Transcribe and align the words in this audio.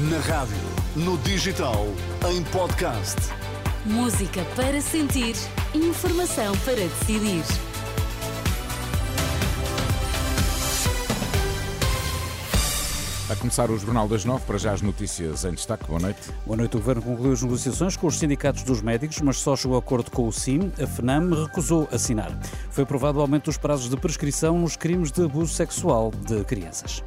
Na 0.00 0.18
rádio, 0.20 0.54
no 0.94 1.18
digital, 1.18 1.84
em 2.30 2.44
podcast. 2.52 3.16
Música 3.84 4.44
para 4.54 4.80
sentir, 4.80 5.34
informação 5.74 6.56
para 6.58 6.76
decidir. 6.76 7.42
A 13.28 13.34
começar 13.34 13.68
o 13.72 13.76
Jornal 13.76 14.06
das 14.06 14.24
Nove, 14.24 14.44
para 14.44 14.56
já 14.56 14.72
as 14.72 14.82
notícias 14.82 15.44
em 15.44 15.50
destaque. 15.50 15.84
Boa 15.88 15.98
noite. 15.98 16.20
Boa 16.46 16.56
noite. 16.56 16.76
O 16.76 16.78
Governo 16.78 17.02
concluiu 17.02 17.32
as 17.32 17.42
negociações 17.42 17.96
com 17.96 18.06
os 18.06 18.20
sindicatos 18.20 18.62
dos 18.62 18.80
médicos, 18.80 19.20
mas 19.20 19.38
só 19.38 19.56
chegou 19.56 19.76
a 19.76 19.80
acordo 19.80 20.12
com 20.12 20.28
o 20.28 20.32
SIM. 20.32 20.70
A 20.80 20.86
FNAM 20.86 21.34
recusou 21.42 21.88
assinar. 21.90 22.30
Foi 22.70 22.84
aprovado 22.84 23.18
o 23.18 23.20
aumento 23.20 23.46
dos 23.46 23.58
prazos 23.58 23.90
de 23.90 23.96
prescrição 23.96 24.60
nos 24.60 24.76
crimes 24.76 25.10
de 25.10 25.24
abuso 25.24 25.52
sexual 25.52 26.12
de 26.24 26.44
crianças. 26.44 27.02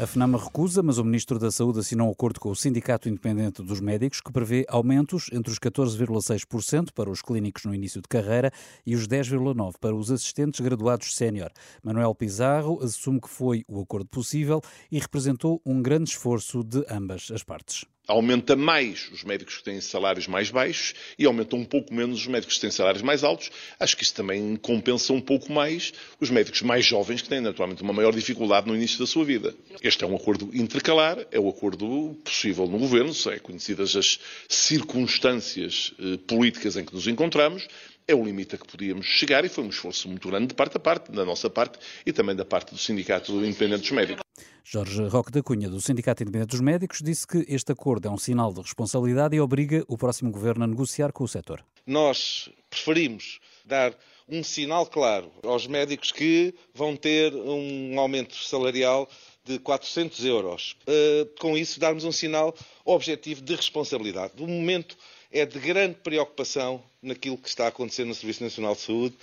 A 0.00 0.06
FNAMA 0.06 0.38
recusa, 0.38 0.80
mas 0.80 0.98
o 0.98 1.04
Ministro 1.04 1.40
da 1.40 1.50
Saúde 1.50 1.80
assinou 1.80 2.06
um 2.06 2.12
acordo 2.12 2.38
com 2.38 2.50
o 2.50 2.54
Sindicato 2.54 3.08
Independente 3.08 3.64
dos 3.64 3.80
Médicos 3.80 4.20
que 4.20 4.30
prevê 4.30 4.64
aumentos 4.68 5.28
entre 5.32 5.50
os 5.50 5.58
14,6% 5.58 6.92
para 6.94 7.10
os 7.10 7.20
clínicos 7.20 7.64
no 7.64 7.74
início 7.74 8.00
de 8.00 8.06
carreira 8.06 8.52
e 8.86 8.94
os 8.94 9.08
10,9% 9.08 9.74
para 9.80 9.96
os 9.96 10.12
assistentes 10.12 10.60
graduados 10.60 11.16
sénior. 11.16 11.50
Manuel 11.82 12.14
Pizarro 12.14 12.78
assume 12.80 13.20
que 13.20 13.28
foi 13.28 13.64
o 13.66 13.80
acordo 13.80 14.06
possível 14.06 14.60
e 14.88 15.00
representou 15.00 15.60
um 15.66 15.82
grande 15.82 16.10
esforço 16.10 16.62
de 16.62 16.86
ambas 16.88 17.32
as 17.32 17.42
partes 17.42 17.84
aumenta 18.08 18.56
mais 18.56 19.10
os 19.12 19.22
médicos 19.22 19.58
que 19.58 19.64
têm 19.64 19.80
salários 19.82 20.26
mais 20.26 20.50
baixos 20.50 20.94
e 21.18 21.26
aumenta 21.26 21.54
um 21.54 21.64
pouco 21.64 21.92
menos 21.92 22.22
os 22.22 22.26
médicos 22.26 22.54
que 22.54 22.62
têm 22.62 22.70
salários 22.70 23.02
mais 23.02 23.22
altos. 23.22 23.50
Acho 23.78 23.96
que 23.96 24.02
isso 24.02 24.14
também 24.14 24.56
compensa 24.56 25.12
um 25.12 25.20
pouco 25.20 25.52
mais 25.52 25.92
os 26.18 26.30
médicos 26.30 26.62
mais 26.62 26.86
jovens 26.86 27.20
que 27.20 27.28
têm 27.28 27.40
naturalmente 27.40 27.82
uma 27.82 27.92
maior 27.92 28.14
dificuldade 28.14 28.66
no 28.66 28.74
início 28.74 28.98
da 28.98 29.06
sua 29.06 29.24
vida. 29.24 29.54
Este 29.82 30.02
é 30.02 30.06
um 30.06 30.16
acordo 30.16 30.50
intercalar, 30.54 31.18
é 31.30 31.38
o 31.38 31.48
acordo 31.48 32.18
possível 32.24 32.66
no 32.66 32.78
governo, 32.78 33.12
é 33.30 33.38
conhecidas 33.38 33.94
as 33.94 34.18
circunstâncias 34.48 35.92
eh, 35.98 36.18
políticas 36.26 36.76
em 36.76 36.84
que 36.84 36.94
nos 36.94 37.06
encontramos, 37.06 37.68
é 38.06 38.14
o 38.14 38.24
limite 38.24 38.54
a 38.54 38.58
que 38.58 38.66
podíamos 38.66 39.04
chegar 39.04 39.44
e 39.44 39.50
foi 39.50 39.64
um 39.64 39.68
esforço 39.68 40.08
muito 40.08 40.26
grande 40.28 40.46
de 40.48 40.54
parte 40.54 40.78
a 40.78 40.80
parte, 40.80 41.12
da 41.12 41.26
nossa 41.26 41.50
parte 41.50 41.78
e 42.06 42.12
também 42.12 42.34
da 42.34 42.44
parte 42.44 42.72
do 42.72 42.78
Sindicato 42.78 43.32
Independente 43.44 43.82
dos 43.82 43.90
Médicos. 43.90 44.22
Jorge 44.70 45.02
Roque 45.04 45.32
da 45.32 45.42
Cunha, 45.42 45.66
do 45.66 45.80
Sindicato 45.80 46.22
Independente 46.22 46.50
dos 46.50 46.60
Médicos, 46.60 47.00
disse 47.02 47.26
que 47.26 47.42
este 47.48 47.72
acordo 47.72 48.06
é 48.06 48.10
um 48.10 48.18
sinal 48.18 48.52
de 48.52 48.60
responsabilidade 48.60 49.34
e 49.34 49.40
obriga 49.40 49.82
o 49.88 49.96
próximo 49.96 50.30
governo 50.30 50.62
a 50.62 50.66
negociar 50.66 51.10
com 51.10 51.24
o 51.24 51.28
setor. 51.28 51.64
Nós 51.86 52.50
preferimos 52.68 53.40
dar 53.64 53.96
um 54.28 54.44
sinal 54.44 54.84
claro 54.84 55.32
aos 55.42 55.66
médicos 55.66 56.12
que 56.12 56.54
vão 56.74 56.94
ter 56.94 57.34
um 57.34 57.98
aumento 57.98 58.36
salarial 58.36 59.08
de 59.42 59.58
400 59.58 60.22
euros. 60.26 60.76
Uh, 60.82 61.24
com 61.40 61.56
isso, 61.56 61.80
darmos 61.80 62.04
um 62.04 62.12
sinal 62.12 62.54
objetivo 62.84 63.40
de 63.40 63.54
responsabilidade. 63.54 64.34
O 64.38 64.46
momento 64.46 64.98
é 65.32 65.46
de 65.46 65.58
grande 65.58 65.94
preocupação 65.94 66.82
naquilo 67.00 67.38
que 67.38 67.48
está 67.48 67.64
a 67.64 67.68
acontecer 67.68 68.04
no 68.04 68.14
Serviço 68.14 68.44
Nacional 68.44 68.74
de 68.74 68.82
Saúde. 68.82 69.16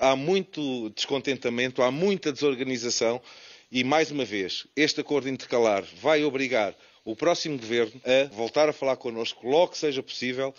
Há 0.00 0.16
muito 0.16 0.90
descontentamento, 0.90 1.82
há 1.82 1.90
muita 1.92 2.32
desorganização 2.32 3.22
e, 3.70 3.84
mais 3.84 4.10
uma 4.10 4.24
vez, 4.24 4.66
este 4.74 5.00
acordo 5.00 5.28
intercalar 5.28 5.84
vai 6.00 6.24
obrigar 6.24 6.74
o 7.04 7.14
próximo 7.16 7.58
governo 7.58 8.00
a 8.04 8.34
voltar 8.34 8.68
a 8.68 8.72
falar 8.72 8.96
connosco 8.96 9.46
logo 9.46 9.72
que 9.72 9.78
seja 9.78 10.02
possível 10.02 10.54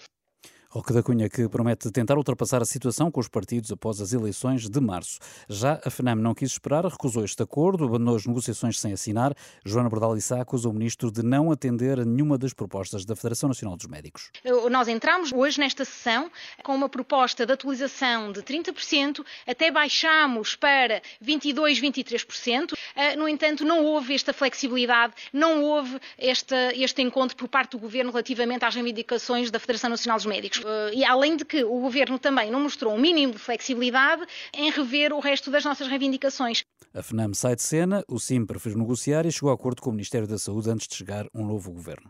Roque 0.71 0.93
da 0.93 1.01
Cunha, 1.01 1.27
que 1.27 1.49
promete 1.49 1.89
tentar 1.91 2.15
ultrapassar 2.15 2.61
a 2.61 2.65
situação 2.65 3.09
com 3.09 3.19
os 3.19 3.27
partidos 3.27 3.71
após 3.71 3.99
as 3.99 4.13
eleições 4.13 4.69
de 4.69 4.79
março. 4.79 5.17
Já 5.49 5.81
a 5.83 5.89
FNAM 5.89 6.17
não 6.17 6.35
quis 6.35 6.51
esperar, 6.51 6.85
recusou 6.85 7.25
este 7.25 7.41
acordo, 7.41 7.85
abandonou 7.85 8.15
as 8.15 8.27
negociações 8.27 8.79
sem 8.79 8.93
assinar. 8.93 9.33
Joana 9.65 9.89
Bordal 9.89 10.15
Issa 10.15 10.39
acusa 10.39 10.69
o 10.69 10.73
ministro 10.73 11.11
de 11.11 11.23
não 11.23 11.51
atender 11.51 11.99
a 11.99 12.05
nenhuma 12.05 12.37
das 12.37 12.53
propostas 12.53 13.03
da 13.03 13.15
Federação 13.15 13.49
Nacional 13.49 13.75
dos 13.75 13.87
Médicos. 13.87 14.29
Nós 14.69 14.87
entramos 14.87 15.33
hoje 15.33 15.59
nesta 15.59 15.83
sessão 15.83 16.29
com 16.61 16.75
uma 16.75 16.87
proposta 16.87 17.47
de 17.47 17.53
atualização 17.53 18.31
de 18.31 18.43
30%, 18.43 19.25
até 19.47 19.71
baixamos 19.71 20.55
para 20.55 21.01
22%, 21.19 21.81
23%. 21.81 22.77
Ah, 22.95 23.15
no 23.15 23.27
entanto, 23.27 23.65
não 23.65 23.83
houve 23.83 24.13
esta 24.13 24.31
flexibilidade, 24.33 25.15
não 25.33 25.63
houve 25.63 25.99
este, 26.15 26.53
este 26.75 27.01
encontro 27.01 27.35
por 27.35 27.47
parte 27.47 27.71
do 27.71 27.79
Governo 27.79 28.11
relativamente 28.11 28.63
às 28.63 28.75
reivindicações 28.75 29.49
da 29.49 29.59
Federação 29.59 29.89
Nacional 29.89 30.17
dos 30.19 30.27
Médicos. 30.27 30.58
Eh, 30.65 30.91
e 30.95 31.05
além 31.05 31.35
de 31.35 31.45
que 31.45 31.63
o 31.63 31.79
Governo 31.81 32.19
também 32.19 32.51
não 32.51 32.59
mostrou 32.61 32.93
um 32.93 32.99
mínimo 32.99 33.33
de 33.33 33.39
flexibilidade 33.39 34.25
em 34.53 34.69
rever 34.71 35.13
o 35.13 35.19
resto 35.19 35.51
das 35.51 35.63
nossas 35.65 35.87
reivindicações. 35.87 36.63
A 36.91 37.03
FNAM 37.03 37.33
sai 37.35 37.55
de 37.55 37.61
cena, 37.61 38.03
o 38.07 38.19
SIM 38.19 38.45
prefere 38.45 38.75
negociar 38.75 39.25
e 39.25 39.31
chegou 39.31 39.51
a 39.51 39.53
acordo 39.53 39.81
com 39.81 39.91
o 39.91 39.93
Ministério 39.93 40.27
da 40.27 40.39
Saúde 40.39 40.71
antes 40.71 40.87
de 40.87 40.95
chegar 40.95 41.27
um 41.35 41.45
novo 41.45 41.71
governo. 41.71 42.09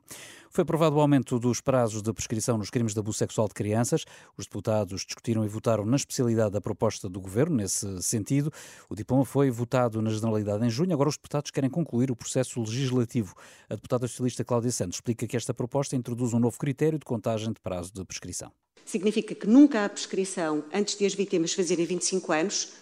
Foi 0.49 0.61
aprovado 0.61 0.95
o 0.95 1.01
aumento 1.01 1.37
dos 1.37 1.59
prazos 1.59 2.01
de 2.01 2.11
prescrição 2.13 2.57
nos 2.57 2.69
crimes 2.69 2.93
de 2.93 2.99
abuso 2.99 3.17
sexual 3.17 3.47
de 3.47 3.53
crianças. 3.53 4.05
Os 4.37 4.45
deputados 4.45 5.05
discutiram 5.05 5.43
e 5.43 5.47
votaram 5.47 5.85
na 5.85 5.95
especialidade 5.97 6.51
da 6.51 6.61
proposta 6.61 7.09
do 7.09 7.19
governo 7.19 7.57
nesse 7.57 8.01
sentido. 8.01 8.51
O 8.89 8.95
diploma 8.95 9.25
foi 9.25 9.51
votado 9.51 10.01
na 10.01 10.09
generalidade 10.09 10.65
em 10.65 10.69
junho. 10.69 10.93
Agora 10.93 11.09
os 11.09 11.17
deputados 11.17 11.51
querem 11.51 11.69
concluir 11.69 12.09
o 12.09 12.15
processo 12.15 12.59
legislativo. 12.61 13.35
A 13.69 13.75
deputada 13.75 14.07
socialista 14.07 14.43
Cláudia 14.45 14.71
Santos 14.71 14.97
explica 14.97 15.27
que 15.27 15.37
esta 15.37 15.53
proposta 15.53 15.95
introduz 15.95 16.33
um 16.33 16.39
novo 16.39 16.57
critério 16.57 16.97
de 16.97 17.05
contagem 17.05 17.53
de 17.53 17.59
prazo 17.59 17.91
de 17.93 18.03
prescrição. 18.05 18.51
Significa 18.85 19.35
que 19.35 19.45
nunca 19.45 19.85
há 19.85 19.89
prescrição 19.89 20.63
antes 20.73 20.97
de 20.97 21.05
as 21.05 21.13
vítimas 21.13 21.53
fazerem 21.53 21.85
25 21.85 22.31
anos, 22.31 22.73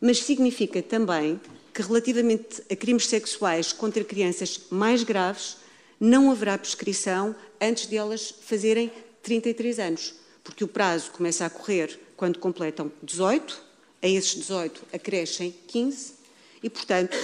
mas 0.00 0.22
significa 0.22 0.82
também 0.82 1.40
que, 1.72 1.82
relativamente 1.82 2.62
a 2.70 2.76
crimes 2.76 3.06
sexuais 3.06 3.72
contra 3.72 4.02
crianças 4.02 4.60
mais 4.70 5.02
graves, 5.02 5.56
não 5.98 6.30
haverá 6.30 6.56
prescrição 6.56 7.34
antes 7.60 7.86
de 7.86 7.96
elas 7.96 8.34
fazerem 8.40 8.90
33 9.22 9.78
anos, 9.78 10.14
porque 10.42 10.64
o 10.64 10.68
prazo 10.68 11.10
começa 11.10 11.44
a 11.44 11.50
correr 11.50 11.98
quando 12.16 12.38
completam 12.38 12.90
18, 13.02 13.62
a 14.02 14.08
esses 14.08 14.34
18 14.34 14.82
acrescem 14.92 15.54
15 15.66 16.14
e, 16.62 16.70
portanto, 16.70 17.16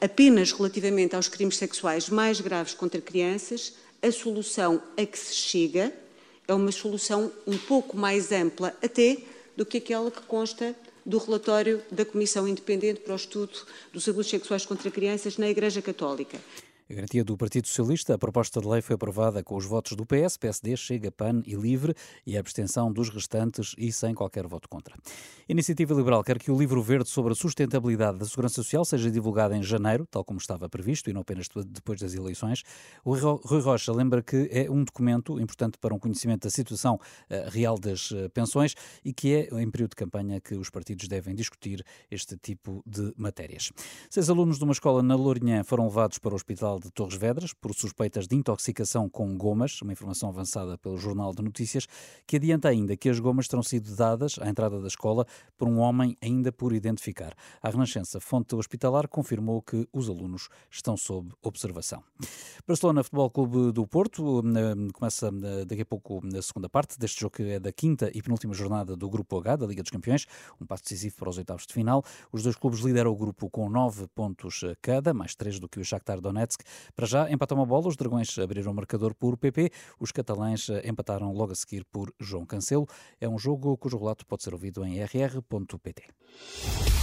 apenas 0.00 0.52
relativamente 0.52 1.16
aos 1.16 1.28
crimes 1.28 1.56
sexuais 1.56 2.08
mais 2.08 2.40
graves 2.40 2.74
contra 2.74 3.00
crianças, 3.00 3.74
a 4.02 4.10
solução 4.10 4.82
a 4.96 5.04
que 5.04 5.18
se 5.18 5.34
chega 5.34 5.92
é 6.48 6.54
uma 6.54 6.72
solução 6.72 7.32
um 7.46 7.56
pouco 7.56 7.96
mais 7.96 8.32
ampla 8.32 8.76
até 8.82 9.18
do 9.56 9.64
que 9.64 9.78
aquela 9.78 10.10
que 10.10 10.22
consta 10.22 10.74
do 11.04 11.18
relatório 11.18 11.82
da 11.90 12.04
Comissão 12.04 12.46
Independente 12.46 13.00
para 13.00 13.12
o 13.12 13.16
Estudo 13.16 13.52
dos 13.92 14.08
Abusos 14.08 14.30
Sexuais 14.30 14.66
contra 14.66 14.90
Crianças 14.90 15.36
na 15.36 15.48
Igreja 15.48 15.82
Católica. 15.82 16.38
A 16.90 16.92
garantia 16.92 17.22
do 17.22 17.36
Partido 17.36 17.68
Socialista, 17.68 18.14
a 18.14 18.18
proposta 18.18 18.60
de 18.60 18.66
lei 18.66 18.82
foi 18.82 18.94
aprovada 18.96 19.44
com 19.44 19.54
os 19.54 19.64
votos 19.64 19.92
do 19.92 20.04
PS, 20.04 20.36
PSD, 20.36 20.76
Chega, 20.76 21.12
PAN 21.12 21.40
e 21.46 21.54
LIVRE 21.54 21.94
e 22.26 22.36
a 22.36 22.40
abstenção 22.40 22.92
dos 22.92 23.10
restantes 23.10 23.76
e 23.78 23.92
sem 23.92 24.12
qualquer 24.12 24.44
voto 24.48 24.68
contra. 24.68 24.96
A 24.96 25.52
Iniciativa 25.52 25.94
Liberal 25.94 26.24
quer 26.24 26.36
que 26.40 26.50
o 26.50 26.58
livro 26.58 26.82
verde 26.82 27.08
sobre 27.08 27.30
a 27.30 27.36
sustentabilidade 27.36 28.18
da 28.18 28.24
segurança 28.24 28.56
social 28.56 28.84
seja 28.84 29.08
divulgado 29.08 29.54
em 29.54 29.62
janeiro, 29.62 30.04
tal 30.10 30.24
como 30.24 30.40
estava 30.40 30.68
previsto, 30.68 31.08
e 31.08 31.12
não 31.12 31.20
apenas 31.20 31.46
depois 31.64 32.00
das 32.00 32.12
eleições. 32.12 32.64
O 33.04 33.14
Rui 33.14 33.60
Rocha 33.60 33.92
lembra 33.92 34.20
que 34.20 34.48
é 34.50 34.68
um 34.68 34.82
documento 34.82 35.40
importante 35.40 35.78
para 35.78 35.94
um 35.94 35.98
conhecimento 35.98 36.42
da 36.42 36.50
situação 36.50 36.96
uh, 36.96 37.50
real 37.50 37.78
das 37.78 38.10
uh, 38.10 38.28
pensões 38.30 38.74
e 39.04 39.12
que 39.12 39.32
é 39.32 39.62
em 39.62 39.70
período 39.70 39.90
de 39.90 39.96
campanha 39.96 40.40
que 40.40 40.56
os 40.56 40.68
partidos 40.70 41.06
devem 41.06 41.36
discutir 41.36 41.84
este 42.10 42.36
tipo 42.36 42.82
de 42.84 43.14
matérias. 43.16 43.70
Seis 44.10 44.28
alunos 44.28 44.58
de 44.58 44.64
uma 44.64 44.72
escola 44.72 45.04
na 45.04 45.14
Lourinhã 45.14 45.62
foram 45.62 45.84
levados 45.84 46.18
para 46.18 46.32
o 46.32 46.34
hospital 46.34 46.79
de 46.80 46.90
Torres 46.90 47.16
Vedras 47.16 47.52
por 47.52 47.74
suspeitas 47.74 48.26
de 48.26 48.34
intoxicação 48.34 49.08
com 49.08 49.36
gomas, 49.36 49.80
uma 49.82 49.92
informação 49.92 50.30
avançada 50.30 50.78
pelo 50.78 50.96
Jornal 50.96 51.32
de 51.34 51.42
Notícias, 51.42 51.86
que 52.26 52.36
adianta 52.36 52.68
ainda 52.68 52.96
que 52.96 53.08
as 53.08 53.20
gomas 53.20 53.46
terão 53.46 53.62
sido 53.62 53.94
dadas 53.94 54.38
à 54.40 54.48
entrada 54.48 54.80
da 54.80 54.88
escola 54.88 55.26
por 55.56 55.68
um 55.68 55.78
homem 55.78 56.16
ainda 56.22 56.50
por 56.50 56.72
identificar. 56.72 57.34
A 57.62 57.68
Renascença, 57.68 58.18
fonte 58.18 58.54
hospitalar, 58.54 59.06
confirmou 59.08 59.60
que 59.62 59.86
os 59.92 60.08
alunos 60.08 60.48
estão 60.70 60.96
sob 60.96 61.30
observação. 61.42 62.02
Barcelona 62.66 63.02
Futebol 63.02 63.30
Clube 63.30 63.72
do 63.72 63.86
Porto 63.86 64.40
eh, 64.40 64.92
começa 64.92 65.28
eh, 65.28 65.64
daqui 65.64 65.82
a 65.82 65.86
pouco 65.86 66.20
a 66.36 66.42
segunda 66.42 66.68
parte 66.68 66.98
deste 66.98 67.20
jogo 67.20 67.36
que 67.36 67.42
é 67.42 67.60
da 67.60 67.72
quinta 67.72 68.10
e 68.14 68.22
penúltima 68.22 68.54
jornada 68.54 68.96
do 68.96 69.08
Grupo 69.08 69.38
H 69.38 69.56
da 69.56 69.66
Liga 69.66 69.82
dos 69.82 69.90
Campeões, 69.90 70.26
um 70.60 70.66
passo 70.66 70.84
decisivo 70.84 71.16
para 71.16 71.28
os 71.28 71.38
oitavos 71.38 71.66
de 71.66 71.74
final. 71.74 72.02
Os 72.32 72.42
dois 72.42 72.56
clubes 72.56 72.80
lideram 72.80 73.10
o 73.10 73.16
grupo 73.16 73.50
com 73.50 73.68
nove 73.68 74.06
pontos 74.08 74.64
cada, 74.80 75.12
mais 75.12 75.34
três 75.34 75.58
do 75.58 75.68
que 75.68 75.80
o 75.80 75.84
Shakhtar 75.84 76.20
Donetsk. 76.20 76.62
Para 76.94 77.06
já, 77.06 77.30
empatam 77.30 77.58
uma 77.58 77.66
bola, 77.66 77.88
os 77.88 77.96
dragões 77.96 78.38
abriram 78.38 78.72
o 78.72 78.74
marcador 78.74 79.14
por 79.14 79.36
PP, 79.36 79.70
os 79.98 80.12
catalães 80.12 80.68
empataram 80.84 81.32
logo 81.32 81.52
a 81.52 81.54
seguir 81.54 81.84
por 81.84 82.12
João 82.18 82.46
Cancelo. 82.46 82.86
É 83.20 83.28
um 83.28 83.38
jogo 83.38 83.76
cujo 83.76 83.98
relato 83.98 84.26
pode 84.26 84.42
ser 84.42 84.52
ouvido 84.52 84.84
em 84.84 84.98
rr.pt. 85.02 86.99